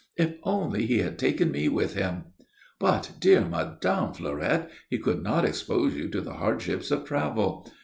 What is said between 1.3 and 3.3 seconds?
me with him!" "But,